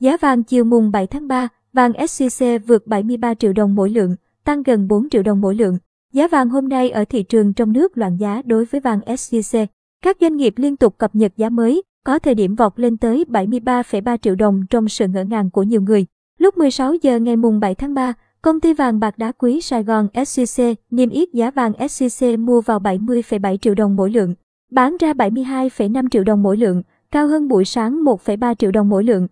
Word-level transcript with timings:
Giá 0.00 0.16
vàng 0.16 0.42
chiều 0.42 0.64
mùng 0.64 0.90
7 0.90 1.06
tháng 1.06 1.28
3, 1.28 1.48
vàng 1.72 1.92
SJC 1.92 2.58
vượt 2.66 2.86
73 2.86 3.34
triệu 3.34 3.52
đồng 3.52 3.74
mỗi 3.74 3.90
lượng, 3.90 4.16
tăng 4.44 4.62
gần 4.62 4.88
4 4.88 5.10
triệu 5.10 5.22
đồng 5.22 5.40
mỗi 5.40 5.54
lượng. 5.54 5.78
Giá 6.12 6.28
vàng 6.28 6.48
hôm 6.48 6.68
nay 6.68 6.90
ở 6.90 7.04
thị 7.04 7.22
trường 7.22 7.52
trong 7.52 7.72
nước 7.72 7.98
loạn 7.98 8.16
giá 8.16 8.42
đối 8.44 8.64
với 8.64 8.80
vàng 8.80 9.00
SJC. 9.00 9.66
Các 10.02 10.16
doanh 10.20 10.36
nghiệp 10.36 10.54
liên 10.56 10.76
tục 10.76 10.98
cập 10.98 11.14
nhật 11.14 11.32
giá 11.36 11.48
mới, 11.48 11.82
có 12.04 12.18
thời 12.18 12.34
điểm 12.34 12.54
vọt 12.54 12.72
lên 12.80 12.96
tới 12.96 13.24
73,3 13.28 14.16
triệu 14.16 14.34
đồng 14.34 14.62
trong 14.70 14.88
sự 14.88 15.06
ngỡ 15.08 15.24
ngàng 15.24 15.50
của 15.50 15.62
nhiều 15.62 15.82
người. 15.82 16.06
Lúc 16.38 16.56
16 16.56 16.94
giờ 16.94 17.18
ngày 17.18 17.36
mùng 17.36 17.60
7 17.60 17.74
tháng 17.74 17.94
3, 17.94 18.12
công 18.42 18.60
ty 18.60 18.74
vàng 18.74 19.00
bạc 19.00 19.18
đá 19.18 19.32
quý 19.32 19.60
Sài 19.60 19.84
Gòn 19.84 20.08
SJC 20.14 20.74
niêm 20.90 21.10
yết 21.10 21.28
giá 21.32 21.50
vàng 21.50 21.72
SJC 21.72 22.38
mua 22.38 22.60
vào 22.60 22.80
70,7 22.80 23.56
triệu 23.56 23.74
đồng 23.74 23.96
mỗi 23.96 24.10
lượng, 24.10 24.34
bán 24.70 24.96
ra 25.00 25.12
72,5 25.12 26.08
triệu 26.10 26.24
đồng 26.24 26.42
mỗi 26.42 26.56
lượng, 26.56 26.82
cao 27.10 27.26
hơn 27.26 27.48
buổi 27.48 27.64
sáng 27.64 28.04
1,3 28.04 28.54
triệu 28.54 28.70
đồng 28.70 28.88
mỗi 28.88 29.04
lượng. 29.04 29.28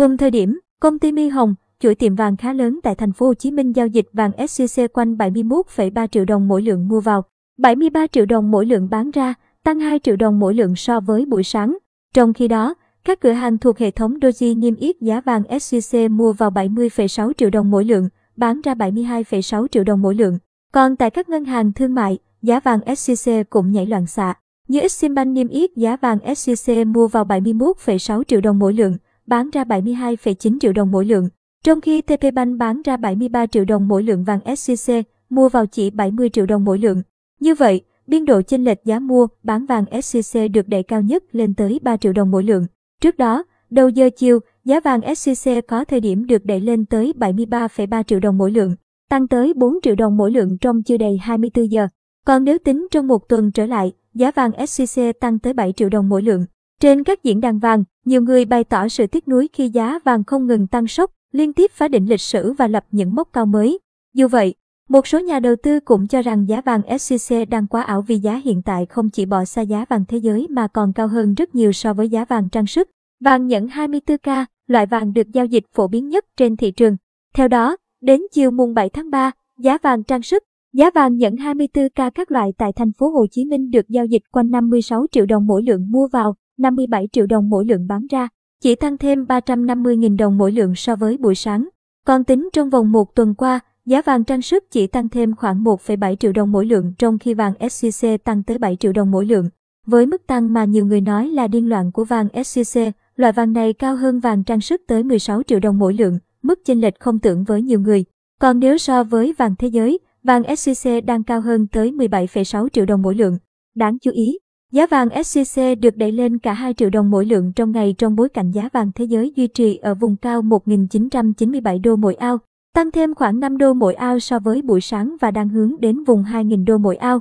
Cùng 0.00 0.16
thời 0.16 0.30
điểm, 0.30 0.58
công 0.80 0.98
ty 0.98 1.12
Mi 1.12 1.28
Hồng, 1.28 1.54
chuỗi 1.80 1.94
tiệm 1.94 2.14
vàng 2.14 2.36
khá 2.36 2.52
lớn 2.52 2.80
tại 2.82 2.94
thành 2.94 3.12
phố 3.12 3.26
Hồ 3.26 3.34
Chí 3.34 3.50
Minh 3.50 3.72
giao 3.72 3.86
dịch 3.86 4.06
vàng 4.12 4.30
SJC 4.30 4.88
quanh 4.88 5.14
71,3 5.14 6.06
triệu 6.06 6.24
đồng 6.24 6.48
mỗi 6.48 6.62
lượng 6.62 6.88
mua 6.88 7.00
vào, 7.00 7.24
73 7.58 8.06
triệu 8.06 8.26
đồng 8.26 8.50
mỗi 8.50 8.66
lượng 8.66 8.88
bán 8.90 9.10
ra, 9.10 9.34
tăng 9.64 9.80
2 9.80 9.98
triệu 9.98 10.16
đồng 10.16 10.38
mỗi 10.38 10.54
lượng 10.54 10.76
so 10.76 11.00
với 11.00 11.26
buổi 11.26 11.42
sáng. 11.42 11.78
Trong 12.14 12.32
khi 12.32 12.48
đó, 12.48 12.74
các 13.04 13.20
cửa 13.20 13.32
hàng 13.32 13.58
thuộc 13.58 13.78
hệ 13.78 13.90
thống 13.90 14.14
Doji 14.14 14.58
niêm 14.58 14.74
yết 14.76 15.00
giá 15.00 15.20
vàng 15.20 15.42
SJC 15.42 16.10
mua 16.10 16.32
vào 16.32 16.50
70,6 16.50 17.32
triệu 17.32 17.50
đồng 17.50 17.70
mỗi 17.70 17.84
lượng, 17.84 18.08
bán 18.36 18.60
ra 18.60 18.74
72,6 18.74 19.66
triệu 19.66 19.84
đồng 19.84 20.02
mỗi 20.02 20.14
lượng. 20.14 20.38
Còn 20.72 20.96
tại 20.96 21.10
các 21.10 21.28
ngân 21.28 21.44
hàng 21.44 21.72
thương 21.72 21.94
mại, 21.94 22.18
giá 22.42 22.60
vàng 22.60 22.80
SJC 22.80 23.44
cũng 23.50 23.72
nhảy 23.72 23.86
loạn 23.86 24.06
xạ. 24.06 24.34
Như 24.68 24.80
Eximbank 24.80 25.34
niêm 25.34 25.48
yết 25.48 25.70
giá 25.76 25.96
vàng 25.96 26.18
SJC 26.18 26.86
mua 26.86 27.08
vào 27.08 27.24
71,6 27.24 28.22
triệu 28.22 28.40
đồng 28.40 28.58
mỗi 28.58 28.72
lượng, 28.74 28.96
bán 29.30 29.50
ra 29.50 29.64
72,9 29.64 30.58
triệu 30.60 30.72
đồng 30.72 30.90
mỗi 30.90 31.04
lượng. 31.04 31.28
Trong 31.64 31.80
khi 31.80 32.02
TP 32.02 32.34
Bank 32.34 32.58
bán 32.58 32.82
ra 32.82 32.96
73 32.96 33.46
triệu 33.46 33.64
đồng 33.64 33.88
mỗi 33.88 34.02
lượng 34.02 34.24
vàng 34.24 34.56
SCC, 34.56 34.92
mua 35.30 35.48
vào 35.48 35.66
chỉ 35.66 35.90
70 35.90 36.30
triệu 36.30 36.46
đồng 36.46 36.64
mỗi 36.64 36.78
lượng. 36.78 37.02
Như 37.40 37.54
vậy, 37.54 37.80
biên 38.06 38.24
độ 38.24 38.42
chênh 38.42 38.64
lệch 38.64 38.84
giá 38.84 38.98
mua, 38.98 39.26
bán 39.42 39.66
vàng 39.66 39.84
SCC 40.02 40.38
được 40.52 40.68
đẩy 40.68 40.82
cao 40.82 41.02
nhất 41.02 41.24
lên 41.32 41.54
tới 41.54 41.80
3 41.82 41.96
triệu 41.96 42.12
đồng 42.12 42.30
mỗi 42.30 42.44
lượng. 42.44 42.66
Trước 43.00 43.18
đó, 43.18 43.44
đầu 43.70 43.88
giờ 43.88 44.10
chiều, 44.16 44.38
giá 44.64 44.80
vàng 44.80 45.14
SCC 45.14 45.50
có 45.68 45.84
thời 45.84 46.00
điểm 46.00 46.26
được 46.26 46.44
đẩy 46.44 46.60
lên 46.60 46.86
tới 46.86 47.12
73,3 47.18 48.02
triệu 48.02 48.20
đồng 48.20 48.38
mỗi 48.38 48.50
lượng, 48.50 48.76
tăng 49.10 49.28
tới 49.28 49.54
4 49.54 49.74
triệu 49.82 49.94
đồng 49.94 50.16
mỗi 50.16 50.30
lượng 50.30 50.58
trong 50.58 50.82
chưa 50.82 50.96
đầy 50.96 51.18
24 51.22 51.70
giờ. 51.70 51.88
Còn 52.26 52.44
nếu 52.44 52.58
tính 52.58 52.86
trong 52.90 53.06
một 53.06 53.28
tuần 53.28 53.52
trở 53.52 53.66
lại, 53.66 53.92
giá 54.14 54.30
vàng 54.30 54.66
SCC 54.66 55.02
tăng 55.20 55.38
tới 55.38 55.52
7 55.52 55.72
triệu 55.72 55.88
đồng 55.88 56.08
mỗi 56.08 56.22
lượng. 56.22 56.46
Trên 56.80 57.04
các 57.04 57.22
diễn 57.22 57.40
đàn 57.40 57.58
vàng, 57.58 57.84
nhiều 58.04 58.22
người 58.22 58.44
bày 58.44 58.64
tỏ 58.64 58.88
sự 58.88 59.06
tiếc 59.06 59.28
nuối 59.28 59.48
khi 59.52 59.68
giá 59.68 59.98
vàng 60.04 60.24
không 60.24 60.46
ngừng 60.46 60.66
tăng 60.66 60.86
sốc, 60.86 61.10
liên 61.32 61.52
tiếp 61.52 61.70
phá 61.74 61.88
đỉnh 61.88 62.08
lịch 62.08 62.20
sử 62.20 62.52
và 62.52 62.66
lập 62.66 62.84
những 62.90 63.14
mốc 63.14 63.28
cao 63.32 63.46
mới. 63.46 63.78
Dù 64.14 64.28
vậy, 64.28 64.54
một 64.88 65.06
số 65.06 65.18
nhà 65.20 65.40
đầu 65.40 65.54
tư 65.62 65.80
cũng 65.80 66.06
cho 66.06 66.22
rằng 66.22 66.48
giá 66.48 66.60
vàng 66.60 66.80
SJC 66.80 67.46
đang 67.48 67.66
quá 67.66 67.82
ảo 67.82 68.02
vì 68.02 68.16
giá 68.16 68.40
hiện 68.44 68.62
tại 68.62 68.86
không 68.86 69.10
chỉ 69.10 69.26
bỏ 69.26 69.44
xa 69.44 69.62
giá 69.62 69.84
vàng 69.88 70.04
thế 70.08 70.18
giới 70.18 70.46
mà 70.50 70.68
còn 70.68 70.92
cao 70.92 71.08
hơn 71.08 71.34
rất 71.34 71.54
nhiều 71.54 71.72
so 71.72 71.94
với 71.94 72.08
giá 72.08 72.24
vàng 72.24 72.48
trang 72.48 72.66
sức. 72.66 72.90
Vàng 73.24 73.46
nhẫn 73.46 73.66
24K, 73.66 74.44
loại 74.66 74.86
vàng 74.86 75.12
được 75.12 75.32
giao 75.32 75.46
dịch 75.46 75.64
phổ 75.72 75.88
biến 75.88 76.08
nhất 76.08 76.24
trên 76.36 76.56
thị 76.56 76.70
trường. 76.70 76.96
Theo 77.34 77.48
đó, 77.48 77.76
đến 78.00 78.20
chiều 78.32 78.50
mùng 78.50 78.74
7 78.74 78.88
tháng 78.88 79.10
3, 79.10 79.30
giá 79.58 79.78
vàng 79.82 80.02
trang 80.02 80.22
sức, 80.22 80.42
giá 80.72 80.90
vàng 80.94 81.16
nhẫn 81.16 81.34
24K 81.34 82.10
các 82.10 82.30
loại 82.30 82.52
tại 82.58 82.72
thành 82.72 82.92
phố 82.92 83.08
Hồ 83.08 83.26
Chí 83.30 83.44
Minh 83.44 83.70
được 83.70 83.88
giao 83.88 84.04
dịch 84.04 84.22
quanh 84.32 84.50
56 84.50 85.06
triệu 85.12 85.26
đồng 85.26 85.46
mỗi 85.46 85.62
lượng 85.62 85.86
mua 85.90 86.08
vào, 86.08 86.34
57 86.60 87.08
triệu 87.12 87.26
đồng 87.26 87.50
mỗi 87.50 87.64
lượng 87.64 87.86
bán 87.86 88.06
ra, 88.10 88.28
chỉ 88.62 88.74
tăng 88.74 88.98
thêm 88.98 89.24
350.000 89.24 90.16
đồng 90.16 90.38
mỗi 90.38 90.52
lượng 90.52 90.74
so 90.74 90.96
với 90.96 91.16
buổi 91.16 91.34
sáng. 91.34 91.68
Còn 92.06 92.24
tính 92.24 92.48
trong 92.52 92.70
vòng 92.70 92.92
một 92.92 93.14
tuần 93.14 93.34
qua, 93.34 93.60
giá 93.86 94.02
vàng 94.02 94.24
trang 94.24 94.42
sức 94.42 94.64
chỉ 94.70 94.86
tăng 94.86 95.08
thêm 95.08 95.36
khoảng 95.36 95.64
1,7 95.64 96.16
triệu 96.16 96.32
đồng 96.32 96.52
mỗi 96.52 96.66
lượng 96.66 96.92
trong 96.98 97.18
khi 97.18 97.34
vàng 97.34 97.52
SJC 97.60 98.18
tăng 98.18 98.42
tới 98.42 98.58
7 98.58 98.76
triệu 98.76 98.92
đồng 98.92 99.10
mỗi 99.10 99.26
lượng. 99.26 99.48
Với 99.86 100.06
mức 100.06 100.26
tăng 100.26 100.52
mà 100.52 100.64
nhiều 100.64 100.86
người 100.86 101.00
nói 101.00 101.28
là 101.28 101.48
điên 101.48 101.68
loạn 101.68 101.92
của 101.92 102.04
vàng 102.04 102.28
SJC, 102.32 102.90
loại 103.16 103.32
vàng 103.32 103.52
này 103.52 103.72
cao 103.72 103.96
hơn 103.96 104.20
vàng 104.20 104.44
trang 104.44 104.60
sức 104.60 104.82
tới 104.86 105.02
16 105.02 105.42
triệu 105.42 105.60
đồng 105.60 105.78
mỗi 105.78 105.94
lượng, 105.94 106.18
mức 106.42 106.60
chênh 106.64 106.80
lệch 106.80 107.00
không 107.00 107.18
tưởng 107.18 107.44
với 107.44 107.62
nhiều 107.62 107.80
người. 107.80 108.04
Còn 108.40 108.58
nếu 108.58 108.78
so 108.78 109.04
với 109.04 109.34
vàng 109.38 109.54
thế 109.58 109.68
giới, 109.68 109.98
vàng 110.22 110.42
SJC 110.42 111.04
đang 111.04 111.24
cao 111.24 111.40
hơn 111.40 111.66
tới 111.66 111.92
17,6 111.92 112.68
triệu 112.68 112.86
đồng 112.86 113.02
mỗi 113.02 113.14
lượng. 113.14 113.38
Đáng 113.74 113.98
chú 113.98 114.10
ý, 114.10 114.38
Giá 114.72 114.86
vàng 114.86 115.08
SJC 115.08 115.80
được 115.80 115.96
đẩy 115.96 116.12
lên 116.12 116.38
cả 116.38 116.52
2 116.52 116.74
triệu 116.74 116.90
đồng 116.90 117.10
mỗi 117.10 117.26
lượng 117.26 117.52
trong 117.52 117.72
ngày 117.72 117.94
trong 117.98 118.16
bối 118.16 118.28
cảnh 118.28 118.50
giá 118.50 118.68
vàng 118.72 118.90
thế 118.94 119.04
giới 119.04 119.32
duy 119.36 119.46
trì 119.46 119.76
ở 119.76 119.94
vùng 119.94 120.16
cao 120.16 120.42
1.997 120.42 121.80
đô 121.82 121.96
mỗi 121.96 122.14
ao, 122.14 122.38
tăng 122.74 122.90
thêm 122.90 123.14
khoảng 123.14 123.40
5 123.40 123.58
đô 123.58 123.74
mỗi 123.74 123.94
ao 123.94 124.20
so 124.20 124.38
với 124.38 124.62
buổi 124.62 124.80
sáng 124.80 125.16
và 125.20 125.30
đang 125.30 125.48
hướng 125.48 125.80
đến 125.80 126.04
vùng 126.04 126.22
2.000 126.22 126.64
đô 126.64 126.78
mỗi 126.78 126.96
ao. 126.96 127.20